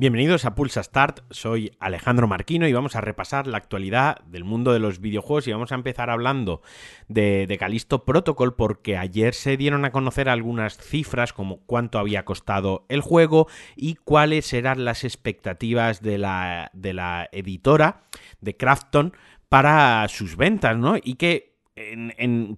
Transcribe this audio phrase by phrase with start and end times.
[0.00, 4.72] Bienvenidos a Pulsa Start, soy Alejandro Marquino y vamos a repasar la actualidad del mundo
[4.72, 6.62] de los videojuegos y vamos a empezar hablando
[7.08, 12.24] de, de Calisto Protocol porque ayer se dieron a conocer algunas cifras como cuánto había
[12.24, 18.04] costado el juego y cuáles eran las expectativas de la, de la editora
[18.40, 19.12] de Crafton
[19.50, 20.96] para sus ventas, ¿no?
[20.96, 21.50] Y que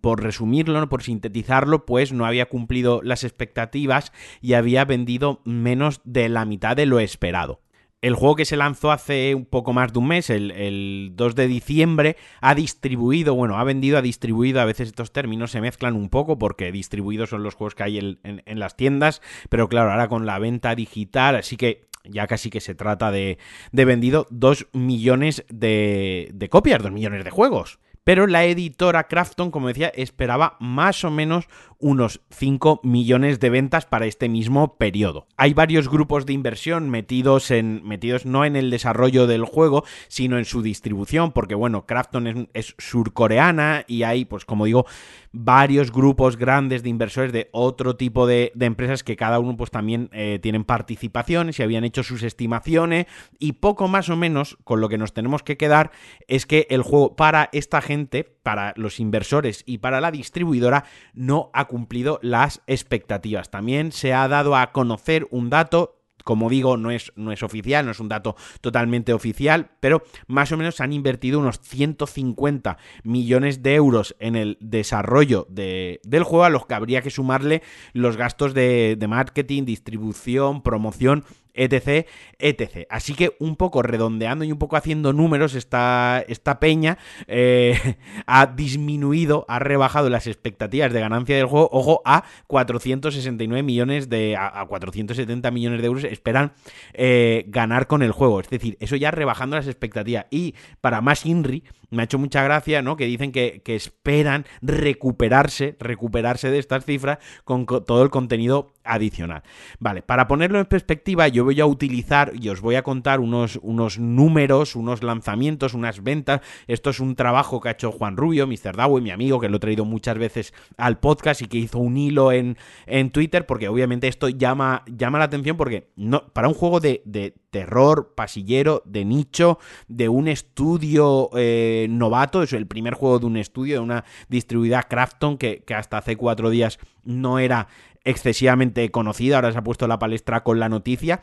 [0.00, 6.28] por resumirlo, por sintetizarlo, pues no había cumplido las expectativas y había vendido menos de
[6.28, 7.60] la mitad de lo esperado.
[8.02, 11.46] El juego que se lanzó hace un poco más de un mes, el, 2 de
[11.46, 16.08] diciembre, ha distribuido, bueno, ha vendido, ha distribuido, a veces estos términos se mezclan un
[16.08, 20.24] poco porque distribuidos son los juegos que hay en, las tiendas, pero claro, ahora con
[20.24, 23.38] la venta digital, así que ya casi que se trata de,
[23.72, 27.78] de vendido 2 millones de, de copias, 2 millones de juegos.
[28.04, 31.46] Pero la editora Crafton, como decía, esperaba más o menos
[31.80, 35.26] unos 5 millones de ventas para este mismo periodo.
[35.36, 40.38] Hay varios grupos de inversión metidos en metidos no en el desarrollo del juego, sino
[40.38, 44.86] en su distribución, porque bueno, Crafton es, surcoreana y hay, pues como digo,
[45.32, 50.10] varios grupos grandes de inversores de otro tipo de, empresas que cada uno pues también
[50.12, 53.06] eh, tienen participaciones y habían hecho sus estimaciones
[53.38, 55.90] y poco más o menos con lo que nos tenemos que quedar
[56.28, 60.84] es que el juego para esta gente, para los inversores y para la distribuidora
[61.14, 63.50] no ha cumplido las expectativas.
[63.50, 67.84] También se ha dado a conocer un dato como digo, no es, no es, oficial,
[67.86, 73.62] no es un dato totalmente oficial, pero más o menos han invertido unos 150 millones
[73.62, 78.54] de euros en el desarrollo del juego, a los que habría que sumarle los gastos
[78.54, 81.24] de, de marketing, distribución, promoción
[81.54, 82.06] etc,
[82.38, 82.86] etc.
[82.90, 88.46] Así que un poco redondeando y un poco haciendo números, esta, esta peña eh, ha
[88.46, 94.64] disminuido, ha rebajado las expectativas de ganancia del juego, ojo, a 469 millones de, a,
[94.66, 96.52] 470 millones de euros esperan
[96.92, 98.40] eh, ganar con el juego.
[98.40, 100.26] Es decir, eso ya rebajando las expectativas.
[100.30, 102.96] Y para más Inri, me ha hecho mucha gracia, ¿no?
[102.96, 109.42] Que dicen que, que esperan recuperarse, recuperarse de estas cifras con todo el contenido adicional.
[109.78, 113.58] Vale, para ponerlo en perspectiva, yo voy a utilizar y os voy a contar unos,
[113.62, 116.40] unos números, unos lanzamientos, unas ventas.
[116.66, 118.76] Esto es un trabajo que ha hecho Juan Rubio, Mr.
[118.76, 121.96] Dawe, mi amigo, que lo he traído muchas veces al podcast y que hizo un
[121.96, 122.56] hilo en,
[122.86, 127.02] en Twitter, porque obviamente esto llama, llama la atención porque no, para un juego de,
[127.04, 133.26] de terror, pasillero, de nicho, de un estudio eh, novato, es el primer juego de
[133.26, 137.68] un estudio, de una distribuida Crafton que, que hasta hace cuatro días no era
[138.04, 141.20] excesivamente conocida, ahora se ha puesto la palestra con la noticia,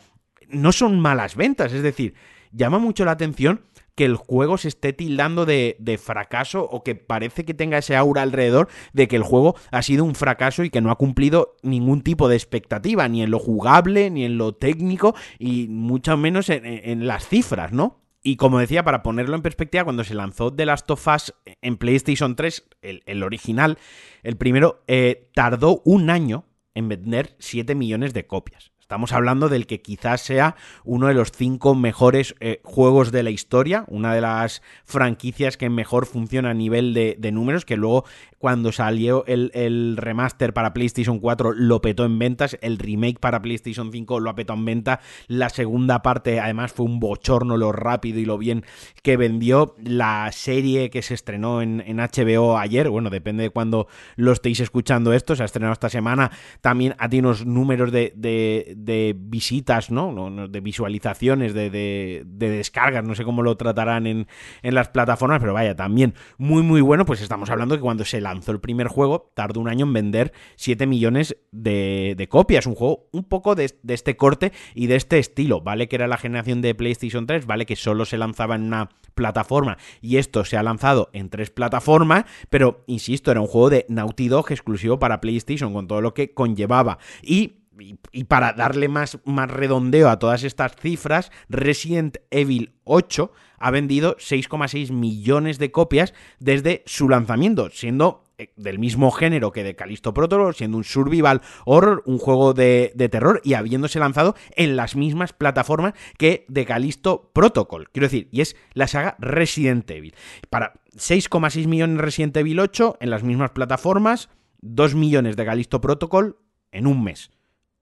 [0.50, 2.14] no son malas ventas, es decir,
[2.52, 3.62] llama mucho la atención
[3.98, 8.22] que el juego se esté tildando de, fracaso o que parece que tenga ese aura
[8.22, 12.04] alrededor de que el juego ha sido un fracaso y que no ha cumplido ningún
[12.04, 17.08] tipo de expectativa, ni en lo jugable, ni en lo técnico, y mucho menos en,
[17.08, 18.00] las cifras, ¿no?
[18.22, 21.78] Y como decía, para ponerlo en perspectiva, cuando se lanzó The Last of Us en
[21.78, 23.80] PlayStation 3, el, original,
[24.22, 28.72] el primero, eh, tardó un año en vender 7 millones de copias.
[28.88, 30.56] Estamos hablando del que quizás sea
[30.86, 35.70] uno de los cinco mejores eh, juegos de la historia, una de las franquicias que
[35.70, 38.06] mejor funciona a nivel de, números, que luego
[38.38, 43.92] cuando salió el, remaster para PlayStation 4 lo petó en ventas, el remake para PlayStation
[43.92, 48.26] 5 lo petado en venta, la segunda parte además fue un bochorno lo rápido y
[48.26, 48.64] lo bien
[49.02, 54.32] que vendió, la serie que se estrenó en, HBO ayer, bueno, depende de cuando lo
[54.32, 56.32] estéis escuchando esto, se ha estrenado esta semana,
[56.62, 60.48] también ha tenido unos números de, visitas, ¿no?
[60.48, 64.28] De visualizaciones, de, de, descargas, no sé cómo lo tratarán en,
[64.62, 68.22] en las plataformas, pero vaya, también muy muy bueno, pues estamos hablando que cuando se
[68.22, 72.66] lanzó el primer juego, tardó un año en vender 7 millones de, copias.
[72.66, 75.62] Un juego un poco de, este corte y de este estilo.
[75.62, 78.90] Vale que era la generación de PlayStation 3, vale que solo se lanzaba en una
[79.16, 83.86] plataforma y esto se ha lanzado en tres plataformas, pero insisto, era un juego de
[83.90, 87.00] Naughty Dog exclusivo para PlayStation con todo lo que conllevaba.
[87.24, 93.72] Y y, para darle más, más redondeo a todas estas cifras, Resident Evil 8 ha
[93.72, 99.76] vendido 6,6 millones de copias desde su lanzamiento, siendo eh, del mismo género que de
[99.76, 104.96] Callisto Protocol, siendo un survival horror, un juego de, terror y habiéndose lanzado en las
[104.96, 107.90] mismas plataformas que de Callisto Protocol.
[107.92, 110.14] Quiero decir, y es la saga Resident Evil.
[110.50, 114.30] Para 6,6 millones de Resident Evil 8 en las mismas plataformas,
[114.62, 116.38] 2 millones de Callisto Protocol
[116.72, 117.32] en un mes.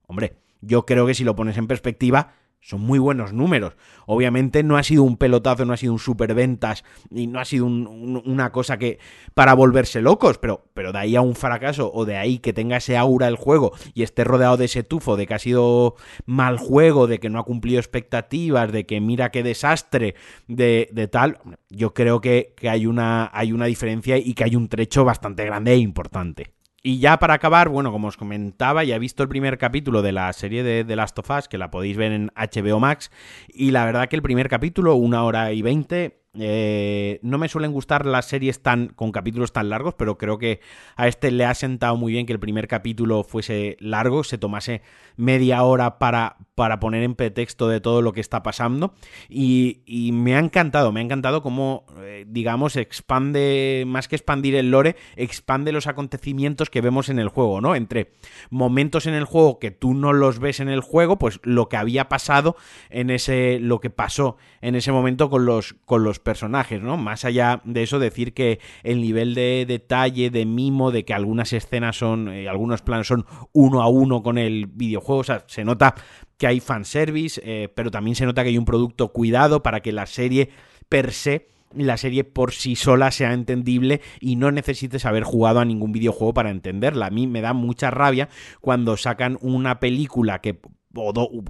[0.06, 2.34] Hombre, yo creo que si lo pones en perspectiva,
[2.66, 3.76] son muy buenos números.
[4.06, 6.82] Obviamente no ha sido un pelotazo, no ha sido un superventas
[7.12, 8.98] y no ha sido una cosa que
[9.34, 12.78] para volverse locos, pero, pero de ahí a un fracaso o de ahí que tenga
[12.78, 15.94] ese aura el juego y esté rodeado de ese tufo de que ha sido
[16.24, 20.16] mal juego, de que no ha cumplido expectativas, de que mira qué desastre,
[20.48, 21.38] de, de tal,
[21.70, 25.44] yo creo que, que hay, una, hay una diferencia y que hay un trecho bastante
[25.44, 26.55] grande e importante.
[26.86, 30.12] Y ya para acabar, bueno, como os comentaba, ya he visto el primer capítulo de
[30.12, 33.10] la serie de The Last of Us, que la podéis ver en HBO Max,
[33.48, 37.72] y la verdad que el primer capítulo, una hora y veinte, eh, no me suelen
[37.72, 40.60] gustar las series tan con capítulos tan largos, pero creo que
[40.96, 44.82] a este le ha sentado muy bien que el primer capítulo fuese largo, se tomase
[45.16, 48.94] media hora para, para poner en pretexto de todo lo que está pasando.
[49.28, 54.70] Y, me ha encantado, me ha encantado cómo, eh, digamos, expande, más que expandir el
[54.70, 57.74] lore, expande los acontecimientos que vemos en el juego, ¿no?
[57.74, 58.12] Entre
[58.50, 61.76] momentos en el juego que tú no los ves en el juego, pues lo que
[61.76, 62.56] había pasado
[62.90, 66.96] en ese, lo que pasó en ese momento con los, con los personajes, ¿no?
[66.96, 71.52] Más allá de eso, decir que el nivel de detalle, de mimo, de que algunas
[71.52, 75.64] escenas son, eh, algunos planos son uno a uno con el videojuego, o sea, se
[75.64, 75.94] nota
[76.36, 79.92] que hay fanservice, eh, pero también se nota que hay un producto cuidado para que
[79.92, 80.50] la serie
[80.88, 85.64] per se la serie por sí sola sea entendible y no necesites haber jugado a
[85.64, 87.06] ningún videojuego para entenderla.
[87.06, 88.28] A mí me da mucha rabia
[88.60, 90.58] cuando sacan una película que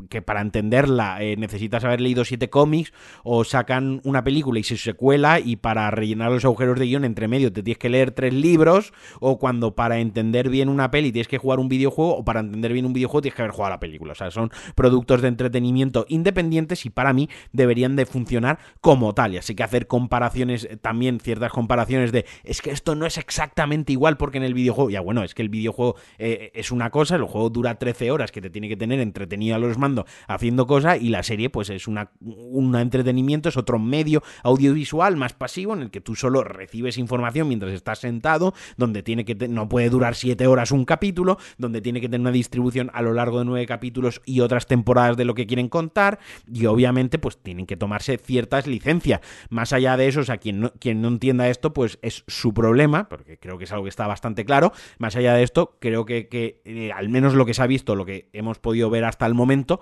[0.09, 4.77] que para entenderla eh, necesitas haber leído siete cómics, o sacan una película y se
[4.77, 8.35] secuela, y para rellenar los agujeros de guion entre medio te tienes que leer tres
[8.35, 12.41] libros, o cuando para entender bien una peli tienes que jugar un videojuego, o para
[12.41, 14.13] entender bien un videojuego tienes que haber jugado la película.
[14.13, 19.35] O sea, son productos de entretenimiento independientes y para mí deberían de funcionar como tal.
[19.35, 23.19] Y así que hacer comparaciones, eh, también ciertas comparaciones de es que esto no es
[23.19, 26.91] exactamente igual porque en el videojuego, ya bueno, es que el videojuego eh, es una
[26.91, 30.07] cosa, el juego dura 13 horas que te tiene que tener entretenido a los mandos
[30.29, 35.33] haciendo cosas y la serie pues es una, un entretenimiento, es otro medio audiovisual más
[35.33, 39.69] pasivo en el que tú solo recibes información mientras estás sentado, donde tiene que no
[39.69, 43.39] puede durar siete horas un capítulo, donde tiene que tener una distribución a lo largo
[43.39, 46.19] de nueve capítulos y otras temporadas de lo que quieren contar
[46.51, 49.21] y obviamente pues tienen que tomarse ciertas licencias.
[49.51, 52.55] Más allá de eso, o sea, quien no, quien no entienda esto pues es su
[52.55, 54.73] problema, porque creo que es algo que está bastante claro.
[54.99, 57.95] Más allá de esto, creo que, que eh, al menos lo que se ha visto,
[57.95, 59.81] lo que hemos podido ver hasta el momento,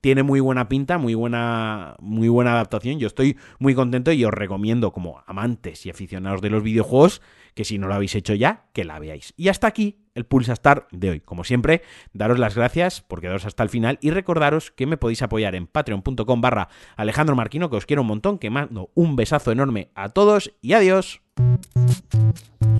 [0.00, 2.98] tiene muy buena pinta, muy buena, muy buena adaptación.
[2.98, 7.22] Yo estoy muy contento y os recomiendo, como amantes y aficionados de los videojuegos,
[7.54, 9.32] que si no lo habéis hecho ya, que la veáis.
[9.36, 11.20] Y hasta aquí el Pulsa Star de hoy.
[11.20, 15.22] Como siempre, daros las gracias por quedaros hasta el final y recordaros que me podéis
[15.22, 19.52] apoyar en patreon.com barra Alejandro Marquino, que os quiero un montón, que mando un besazo
[19.52, 21.22] enorme a todos y adiós.